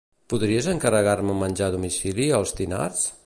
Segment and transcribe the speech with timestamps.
[0.33, 3.07] Podries encarregar-me menjar a domicili als Tinars?